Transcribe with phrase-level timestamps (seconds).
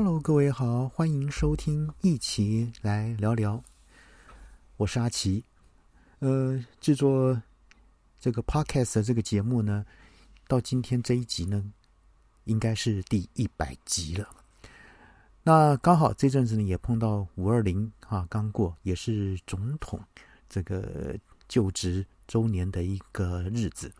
[0.00, 3.60] Hello，各位好，欢迎收听，一起来聊聊。
[4.76, 5.42] 我是阿奇，
[6.20, 7.42] 呃，制作
[8.20, 9.84] 这个 Podcast 的这个节目呢，
[10.46, 11.72] 到今天这一集呢，
[12.44, 14.28] 应该是第一百集了。
[15.42, 19.98] 那刚好这阵子呢，也碰到五二零啊，刚过，也是总统
[20.48, 21.18] 这个
[21.48, 23.90] 就职周年的一个日子。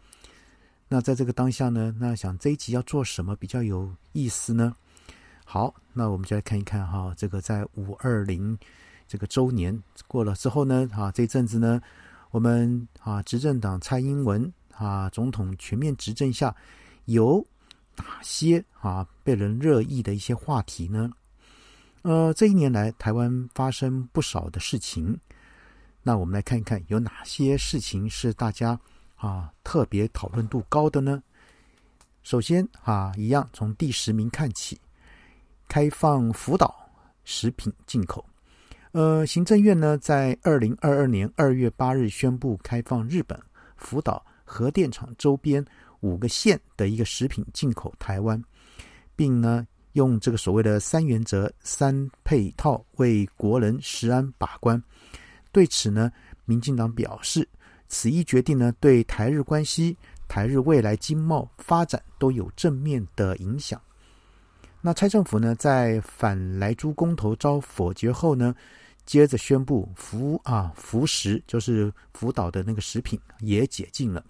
[0.86, 4.76] 那在这个当下呢，那想这一集要做什么比较有意思呢？
[5.50, 8.56] 好，那我们就来看一看哈，这个在五二零
[9.06, 11.80] 这个周年过了之后呢，啊，这阵子呢，
[12.30, 16.54] 我们啊执政党蔡英文啊总统全面执政下，
[17.06, 17.42] 有
[17.96, 21.10] 哪些啊被人热议的一些话题呢？
[22.02, 25.18] 呃，这一年来台湾发生不少的事情，
[26.02, 28.78] 那我们来看一看有哪些事情是大家
[29.16, 31.22] 啊特别讨论度高的呢？
[32.22, 34.78] 首先啊，一样从第十名看起。
[35.68, 36.74] 开放福岛
[37.24, 38.24] 食品进口，
[38.92, 43.38] 呃，行政院呢在二零二二年二月八日宣布开放日本
[43.76, 45.62] 福岛核电厂周边
[46.00, 48.42] 五个县的一个食品进口台湾，
[49.14, 54.82] 并呢用这个所谓的三原则三配套为国人食安把关。
[55.52, 56.10] 对此呢，
[56.46, 57.46] 民进党表示，
[57.88, 59.96] 此一决定呢对台日关系、
[60.28, 63.80] 台日未来经贸发展都有正面的影响。
[64.80, 68.54] 那蔡政府呢，在反莱猪公投遭否决后呢，
[69.04, 74.24] 接着宣布福啊福食，就是福岛的那个食品也解禁了。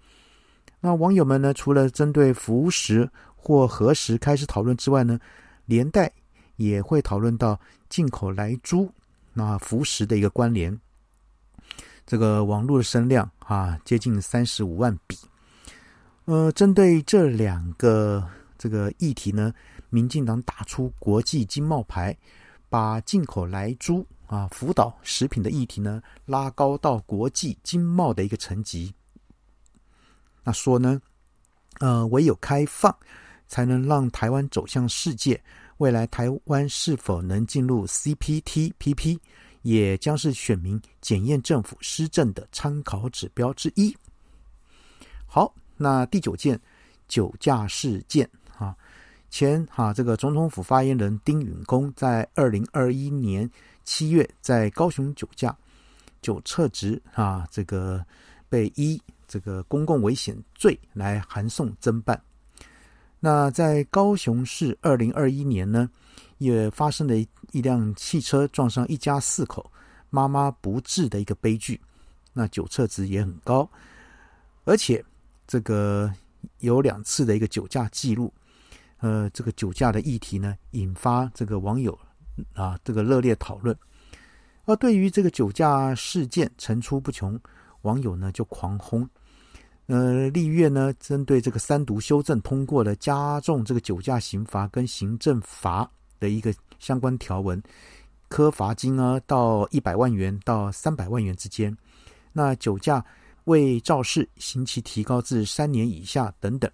[0.80, 5.20] 那网友们呢，除了针对福食或何时开始讨论之外呢，
[5.66, 6.10] 连带
[6.56, 8.90] 也会讨论到进口来猪
[9.34, 10.76] 那福食的一个关联。
[12.06, 15.18] 这个网络的声量啊，接近三十五万笔。
[16.24, 19.52] 呃，针对这两个这个议题呢。
[19.90, 22.16] 民进党打出国际经贸牌，
[22.68, 28.94] 把进口来猪啊、福岛食品的议题呢拉高到国际经贸的一个层级。
[30.44, 31.00] 那说呢，
[31.80, 32.94] 呃，唯有开放，
[33.46, 35.40] 才能让台湾走向世界。
[35.78, 39.18] 未来台湾是否能进入 CPTPP，
[39.62, 43.96] 也将是选民检验政府施政的参考指标之一。
[45.26, 46.60] 好，那第九件
[47.06, 48.28] 酒驾事件。
[49.30, 53.48] 前哈这个总统府发言人丁允恭在二零二一年
[53.84, 55.56] 七月在高雄酒驾，
[56.22, 58.04] 酒撤职啊这个
[58.48, 62.20] 被依这个公共危险罪来函送侦办。
[63.20, 65.90] 那在高雄市二零二一年呢，
[66.38, 67.14] 也发生了
[67.52, 69.70] 一辆汽车撞上一家四口，
[70.08, 71.80] 妈妈不治的一个悲剧。
[72.32, 73.68] 那酒测值也很高，
[74.64, 75.04] 而且
[75.46, 76.12] 这个
[76.60, 78.32] 有两次的一个酒驾记录。
[79.00, 81.96] 呃，这个酒驾的议题呢，引发这个网友
[82.54, 83.76] 啊这个热烈讨论。
[84.64, 87.40] 而对于这个酒驾事件层出不穷，
[87.82, 89.08] 网友呢就狂轰。
[89.86, 97.62] 呃，立院呢针对这个三读修正通过了加重这个酒驾刑罚跟行政罚的一个相关条文，
[98.28, 101.74] 科罚金呢到一百万元到三百万元之间。
[102.32, 103.02] 那酒驾
[103.44, 106.70] 未肇事，刑期提高至三年以下等等。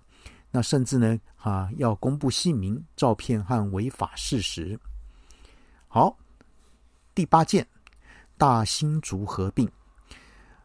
[0.54, 4.78] 那甚至呢，啊，要公布姓名、照片和违法事实。
[5.88, 6.16] 好，
[7.12, 7.66] 第八件，
[8.38, 9.68] 大新竹合并。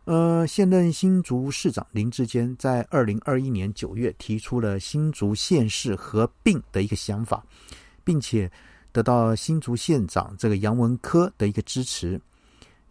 [0.04, 7.44] 呃，现任新竹市长林志坚在二零二一年九月提出了新竹县市合并的一个想法，
[8.04, 8.52] 并且
[8.92, 12.22] 得到新竹县长这个杨文科的一个支持。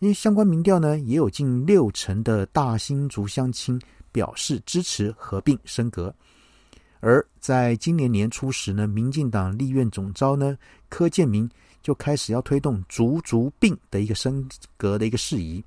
[0.01, 6.13] 因为相关民调呢，也有近六成的大新竹乡亲表示支持合并升格。
[7.01, 10.57] 而在今年年初时呢，民进党立院总召呢
[10.89, 11.49] 柯建明
[11.83, 15.65] 就开始要推动竹竹并的一个升格的一个事宜，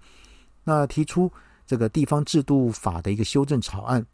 [0.64, 1.31] 那提出
[1.66, 4.06] 这个地方制度法的一个修正草案，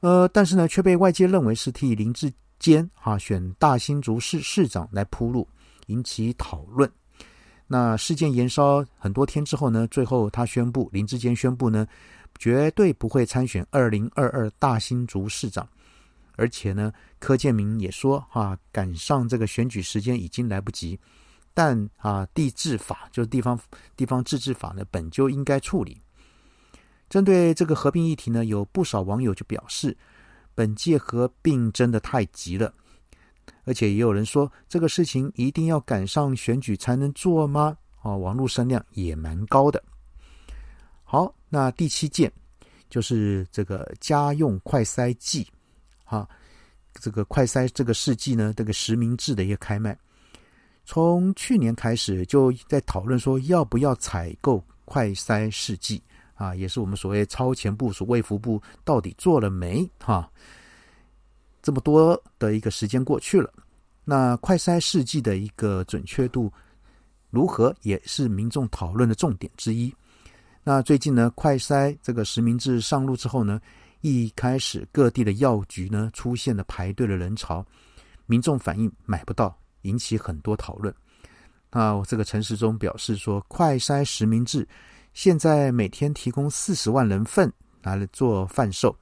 [0.00, 5.46] 呃，但是呢却被外界认为是替林志坚啊选大新竹市市长来铺路，
[5.86, 6.90] 引起讨论。
[7.68, 11.86] 那事件延烧很多天之后呢，最后他宣布林志坚宣布呢
[12.38, 15.66] 绝对不会参选二零二二大新竹市长。
[16.36, 20.98] 而且呢，柯建明也说，啊，赶上这个选举时间已经来不及。
[21.52, 23.58] 但啊，地治法就是地方
[23.96, 26.00] 地方自治法呢，本就应该处理。
[27.08, 29.96] 针对这个合并议题呢，有不少网友就表示，
[30.54, 32.72] 本届合并真的太急了。
[33.64, 37.76] 而且也有人说，这个事情一定要赶上选举才能做吗？
[38.02, 39.82] 啊，网络声量也蛮高的。
[41.04, 42.30] 好，那第七件
[42.90, 45.46] 就是这个家用快筛剂。
[46.06, 46.26] 啊，
[46.94, 49.96] 这个快筛这个试剂呢，这个实名制的一个开卖，
[50.84, 56.02] 从去年开始就在讨论说要不要采购快筛试剂
[56.34, 59.88] 啊，也是我们所谓超前部署，卫福部到底做了没？
[59.98, 60.30] 哈，
[61.60, 63.52] 这么多的一个时间过去了，
[64.04, 66.52] 那快筛试剂的一个准确度
[67.30, 69.92] 如何，也是民众讨论的重点之一。
[70.62, 73.60] 那最近呢，快筛这个实名制上路之后呢，
[74.14, 77.64] 一开始各地的药局呢出现了排队的人潮，
[78.26, 79.56] 民众反映买不到。
[79.82, 80.92] 引起很多讨论。
[81.70, 84.66] 那这个陈时中表示说，快筛实名制
[85.12, 88.96] 现在每天提供四十万人份拿来做贩售，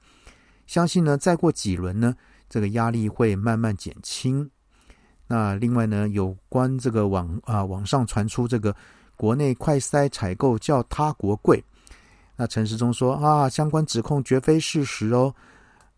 [0.67, 2.15] 相信呢，再过几轮呢，
[2.47, 4.47] 这个压力会慢慢减轻。
[5.25, 8.75] 那另外呢，有关这个网啊网上传出这个
[9.15, 11.63] 国内快筛采购较他国贵，
[12.35, 15.33] 那陈时中说啊，相关指控绝非事实哦。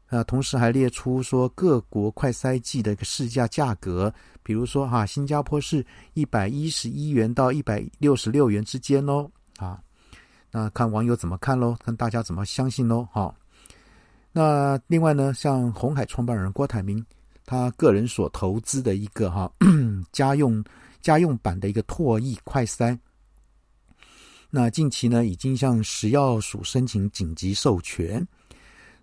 [0.07, 9.81] 啊，同时还列出说各国快筛剂的一个市价价格，比如说哈，新加坡是一百一十一元到一百六十六元之间哦，啊，
[10.49, 13.35] 那看网友怎么看喽，看大家怎么相信喽，哈。
[14.31, 17.05] 那另外呢，像红海创办人郭台铭，
[17.45, 19.51] 他个人所投资的一个哈
[20.13, 20.63] 家用
[21.01, 22.97] 家用版的一个唾液快筛，
[24.49, 28.25] 那近期呢已经向食药署申请紧急授权。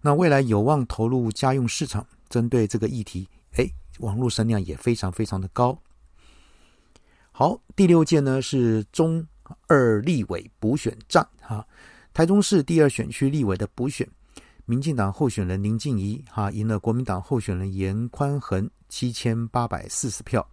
[0.01, 3.67] 那未来有望投入家用市场，针对这个议题，哎，
[3.99, 5.79] 网络声量也非常非常的高。
[7.31, 9.27] 好，第六届呢是中
[9.67, 11.67] 二立委补选战哈，
[12.13, 14.09] 台中市第二选区立委的补选，
[14.67, 20.47] 民进党候选人林静怡哈赢了国民党候选人严宽恒七千八百四十票，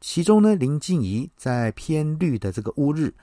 [0.00, 3.14] 其中呢林静怡在偏绿的这个乌日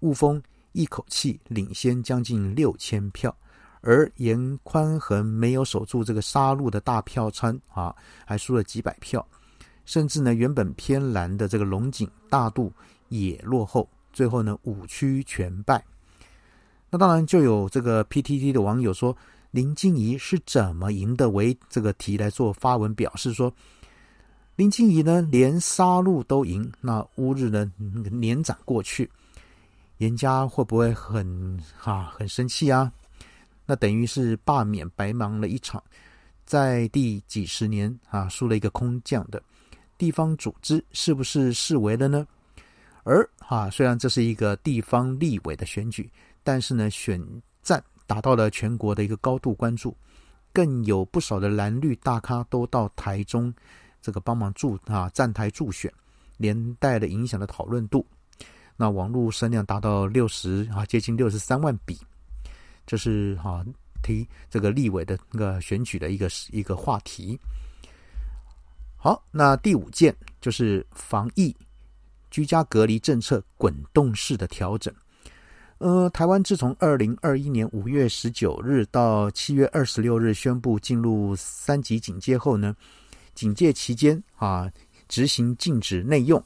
[0.00, 0.42] 雾峰
[0.72, 3.34] 一口气领先将近六千票。
[3.80, 7.94] 而严宽恒没有守住这个杀戮的大票仓啊，
[8.26, 9.24] 还输了几百票，
[9.84, 12.72] 甚至呢，原本偏蓝的这个龙井大度
[13.08, 15.82] 也落后，最后呢五区全败。
[16.90, 19.16] 那当然就有这个 PTT 的网友说，
[19.52, 23.50] 林静怡是怎么赢的为这个题来做发文，表示说，
[24.56, 27.70] 林静怡呢连杀戮都赢，那乌日呢
[28.10, 29.08] 年长过去，
[29.98, 32.92] 严家会不会很哈很生气啊？
[33.66, 35.82] 那等于是罢免白忙了一场，
[36.46, 39.42] 在第几十年啊，输了一个空降的
[39.98, 42.26] 地方组织，是不是视为了呢？
[43.02, 46.10] 而啊，虽然这是一个地方立委的选举，
[46.42, 47.20] 但是呢，选
[47.62, 49.96] 战达到了全国的一个高度关注，
[50.52, 53.52] 更有不少的蓝绿大咖都到台中
[54.00, 55.92] 这个帮忙助啊站台助选，
[56.36, 58.06] 连带的影响的讨论度，
[58.80, 61.98] 那网络声量达到六十啊，接近六十三万笔。
[62.86, 63.64] 这是哈
[64.02, 67.36] 提这个立委的那个选举的一个一个话题。
[68.96, 71.54] 好，那第五件就是防疫
[72.30, 74.94] 居家隔离政策滚动式的调整。
[75.78, 82.74] 呃，台湾自从二零二一年五月十九日到七月二十六日宣布进入三级警戒后呢，
[83.34, 84.70] 警戒期间啊，
[85.08, 86.42] 执行禁止内用、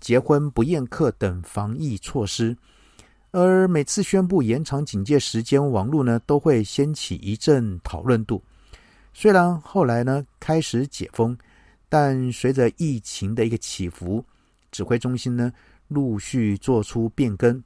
[0.00, 2.56] 结婚不宴客等防疫措施。
[3.32, 8.42] 而每次宣布延长警戒时间，网络呢都会掀起一阵讨论度。
[9.14, 11.36] 虽然后来呢开始解封，
[11.88, 14.24] 但随着疫情的一个起伏，
[14.72, 15.52] 指挥中心呢
[15.86, 17.62] 陆续做出变更，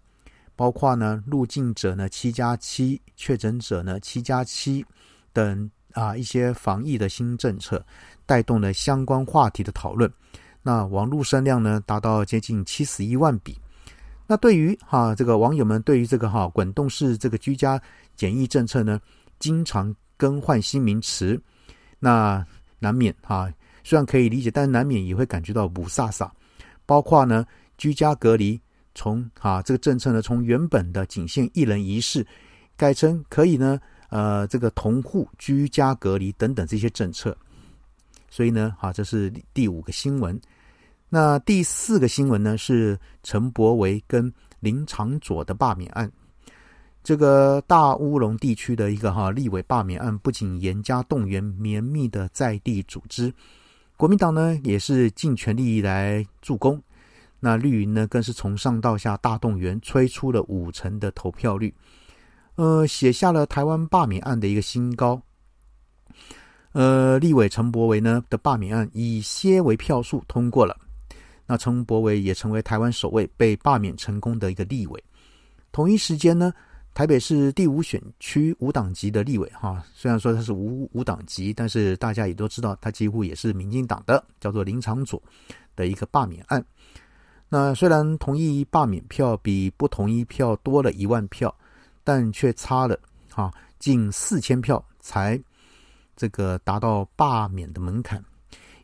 [0.55, 4.85] 包括呢入境者呢七加七，确诊者呢七加七
[5.33, 7.83] 等啊一些防疫的新政策，
[8.27, 10.11] 带动了相关话题的讨论。
[10.67, 13.57] 那网络声量呢达到接近七十一万笔。
[14.27, 17.79] 那对于哈这个网友们对于这个哈滚动式这个居家
[18.17, 18.99] 检疫政策呢，
[19.39, 21.39] 经常更换新名词，
[21.99, 22.43] 那
[22.79, 23.53] 难免哈
[23.83, 26.31] 虽然可以理解，但难免也会感觉到不飒飒。
[26.87, 27.45] 包括呢
[27.77, 28.59] 居家隔离，
[28.95, 32.27] 从哈这个政策呢从原本的仅限一人一室，
[32.75, 33.79] 改成可以呢
[34.09, 37.37] 呃这个同户居家隔离等等这些政策。
[38.31, 40.41] 所以呢哈这是第五个新闻。
[41.15, 46.11] 那第四个新闻呢，是陈柏维跟林长佐的罢免案。
[47.05, 53.33] 这个大乌龙地区的一个哈立委罢免案，不仅严加动员绵密的在地组织，
[53.97, 56.83] 国民党呢也是尽全力来助攻。
[57.39, 61.73] 那绿营呢更是从上到下大动员，吹出了五成的投票率，
[62.57, 65.23] 呃，写下了台湾罢免案的一个新高。
[66.73, 70.77] 呃，立委陈柏维呢的罢免案以些为票数通过了。
[71.47, 75.05] 那陈柏伟也成为台湾首位被罢免成功的一个立委。
[75.73, 76.53] 同一时间呢，
[76.95, 85.21] 台北市第五选区无党籍的立委哈，虽然说他是无无党籍，但是大家也都知道，他几乎也是民进党的，叫做林长佐
[85.75, 86.65] 的一个罢免案。
[87.49, 91.55] 那虽然同意罢免票比不同意票多了一万票，
[92.03, 92.99] 但却差了
[93.31, 95.41] 哈近四千票才
[96.17, 98.25] 这个达到罢免的门槛。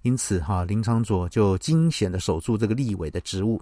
[0.02, 3.60] 因此哈林长佐就惊险的守住这个立委的职务。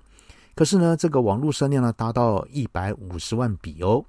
[0.54, 4.04] 可是呢，这个网络声量呢达到一百五十万笔哦。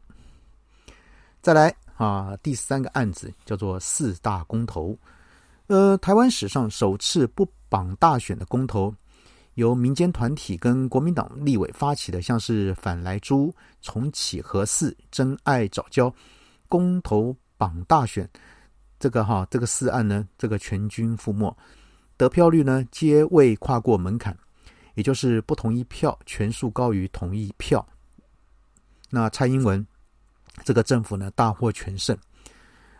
[1.41, 4.98] 再来啊，第三个案子叫做四大公投，
[5.67, 8.93] 呃，台湾史上首次不绑大选的公投。
[9.55, 16.13] 由民间团体跟国民党立委发起的，像是反莱猪、重启核四、真爱早教、
[16.69, 18.29] 公投绑大选，
[19.00, 21.53] 这个哈，这个四案呢，这个全军覆没，
[22.19, 24.38] 得票率呢皆未跨过门槛，
[24.95, 27.88] 也就是不同意票全数高于同意票。
[29.09, 29.88] 那蔡英文
[30.65, 32.15] 这个政府呢大获全胜。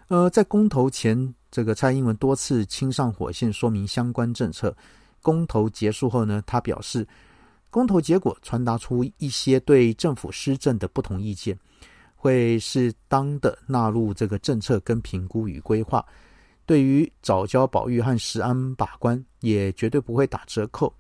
[0.08, 4.74] 呃，在公投前，这个蔡英文多次亲上火线说明相关政策。
[5.22, 7.06] 公投结束后呢，他表示，
[7.70, 11.60] 公投结果传达出一些对政府施政的不同意见，
[12.16, 16.04] 会适当的纳入这个政策跟评估与规划。
[16.70, 20.94] 对于早教保育和食安把关，也绝对不会打折扣。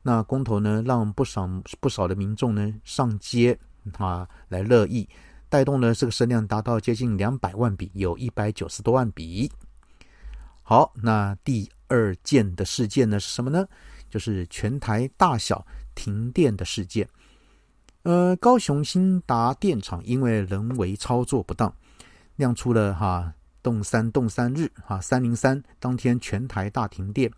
[0.00, 1.46] 那公投呢，让不少
[1.80, 3.58] 不少的民众呢上街
[3.98, 5.06] 啊来乐意，
[5.50, 9.52] 带动了这个声量达到接近两百万笔，有一百九十多万笔。
[10.62, 11.70] 好，那第。
[11.88, 13.68] 二件的事件呢是什么呢？
[14.08, 15.62] 就是全台大小
[15.94, 17.06] 停电的事件。
[18.04, 21.70] 呃，高雄新达电厂因为人为操作不当，
[22.36, 23.30] 亮出了哈
[23.62, 27.30] 动三动三日啊三零三当天全台大停电，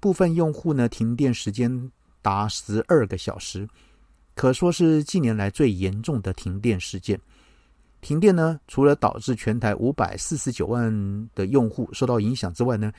[0.00, 3.68] 部分用户呢停电时间达十二个小时，
[4.34, 7.20] 可说是近年来最严重的停电事件。
[8.00, 12.92] 停电呢，除了导致全台五百四十九万的用户受到影响之外呢。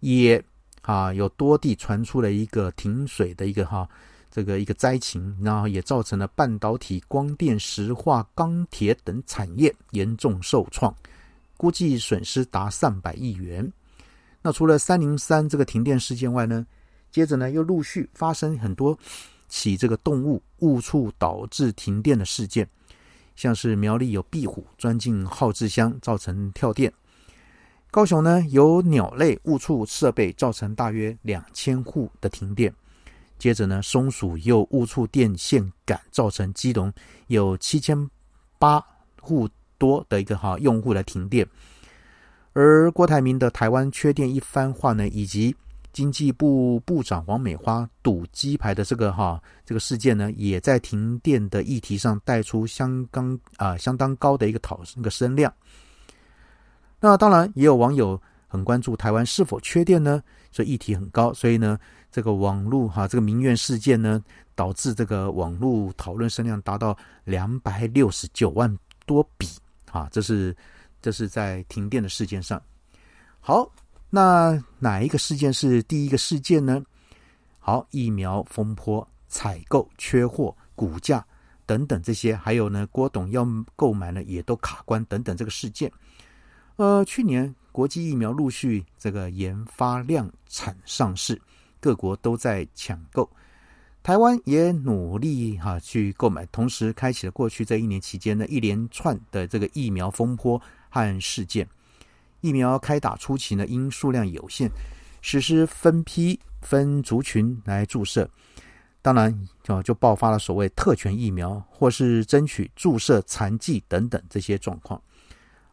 [0.00, 0.40] 也
[0.82, 3.88] 啊，有多地传出了一个停水的一个哈，
[4.30, 10.94] 这个一个灾情，然后也造成了半导体、光电、石化、钢铁等产业严重受创，
[11.58, 13.70] 估计损失达上百亿元。
[14.40, 16.66] 那除了三零三这个停电事件外呢，
[17.10, 18.98] 接着呢又陆续发生很多
[19.48, 22.66] 起这个动物误触导致停电的事件，
[23.34, 26.90] 像是苗栗有壁虎钻进耗制箱造成跳电。
[27.90, 32.72] 高雄呢，有鸟类误触设备，造成大约两千户的停电。
[33.38, 36.92] 接着呢，松鼠又误触电线杆，造成基隆
[37.28, 38.10] 有七千
[38.58, 38.84] 八
[39.20, 39.48] 户
[39.78, 41.46] 多的一个哈用户来停电。
[42.52, 45.54] 而郭台铭的台湾缺电一番话呢，以及
[45.92, 55.52] 经济部部长王美花赌鸡排的这个哈这个事件呢，也在停电的议题上带出相当啊相当高的一个讨那个声量。
[57.00, 60.22] 那当然也有网友很关注台湾是否缺电呢？
[60.50, 61.78] 所以议题很高，所以呢，
[62.10, 64.20] 这个网络哈这个民怨事件呢，
[64.54, 68.74] 导致这个网络讨论声量达到两百六十九万
[69.06, 69.46] 多笔
[69.92, 70.08] 啊！
[70.10, 70.56] 这是
[71.00, 72.60] 这是在停电的事件上。
[73.40, 73.70] 好，
[74.10, 76.82] 那哪一个事件是第一个事件呢？
[77.58, 81.24] 好，疫苗风波、采购缺货、股价
[81.66, 85.90] 等等这些，还有呢，郭董要购买呢，也都卡关等等这个事件。
[86.76, 91.40] 呃，去年国际疫苗陆续这个研发量产上市，
[91.80, 93.28] 各国都在抢购，
[94.08, 101.68] 台湾也努力哈去购买，同时开启了过去这一年期间的一连串的这个疫苗风波和事件。
[102.40, 104.70] 疫苗开打初期呢，因数量有限，
[105.20, 108.30] 实施分批分族群来注射，
[109.02, 114.98] 当然就就爆发了所谓特权疫苗，或是争取注射残疾等等这些状况。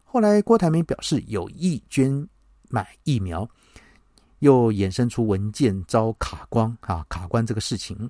[0.04, 2.27] 后来，郭台铭表示有意捐
[2.68, 3.50] 买疫苗，
[4.46, 8.08] 又衍生出文件遭卡关啊卡关这个事情。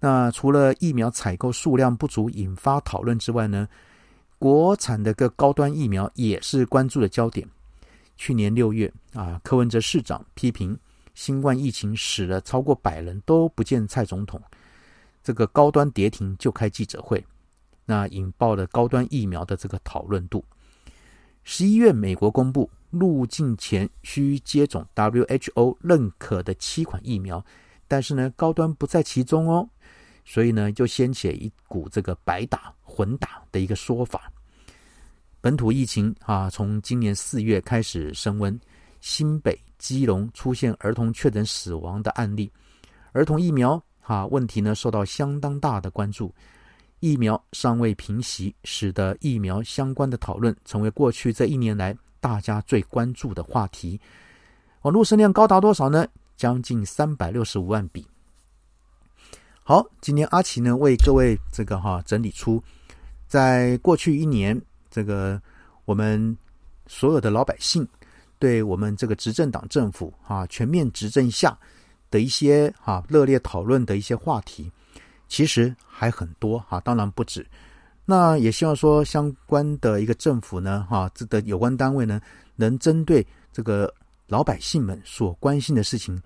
[0.00, 3.68] 那除了疫苗采购数量不足引发讨论之外呢，
[4.38, 7.46] 国产的个高端疫苗也是关注的焦点。
[8.16, 10.76] 去年六月啊，柯文哲市长批评
[11.14, 14.40] 新冠疫情使了超过百人都不见蔡总统，
[15.22, 17.22] 这个高端跌停就开记者会，
[17.84, 20.42] 那引爆了高端疫苗的这个讨论度。
[21.44, 27.44] 十一月，美国公布入境前需接种 WHO 认可的七款疫苗，
[27.86, 29.68] 但是呢，高端不在其中哦，
[30.24, 34.30] 所以呢，就掀起一股这个白打混打的一个说法。
[35.40, 38.58] 本土疫情啊，从今年四月开始升温，
[39.00, 42.50] 新北、基隆出现儿童确诊死亡的案例，
[43.12, 46.34] 儿童疫苗啊问题呢，受到相当大的关注。
[47.00, 54.00] 疫苗尚未平息，使得疫苗相关的讨论成为过去这一年来大家最关注的话题。
[54.82, 56.06] 网络声量高达多少呢？
[56.36, 58.06] 将近三百六十五万笔。
[59.64, 62.62] 好，今天阿奇呢为各位这个哈整理出，
[63.26, 64.58] 在过去一年
[64.88, 65.40] 这个
[65.84, 66.36] 我们
[66.86, 67.86] 所有的老百姓
[68.38, 71.58] 对我们这个执政党政府啊全面执政下
[72.10, 74.70] 的一些哈热烈讨论的一些话题。
[75.26, 77.46] 其实还很多哈，当然不止。
[78.10, 82.18] 那也希望说相关的一个政府呢，哈，这的有关单位呢，
[82.56, 83.92] 能针对这个
[84.28, 86.18] 老百姓们所关心的事情，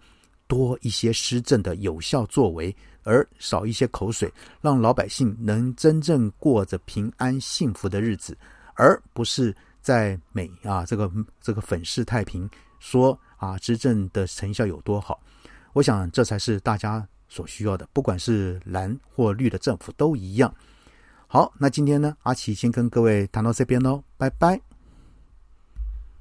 [0.47, 2.73] 多一些施政的有效作为，
[3.03, 8.39] 而少一些口水，让老百姓能真正过着平安幸福的日子，
[8.75, 11.11] 而不是在美啊这个
[11.41, 12.49] 这个粉饰太平，
[12.79, 15.21] 说啊执政的成效有多好。
[15.73, 17.05] 我想这才是大家。
[17.35, 20.55] 所需要的，不管是蓝或绿的政府都一样。
[21.33, 24.61] 好，那今天呢，阿奇先跟各位谈到这边喽，拜拜。